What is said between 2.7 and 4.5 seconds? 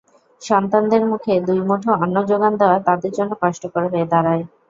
তাঁদের জন্য কষ্টকর হয়ে দাঁড়ায়।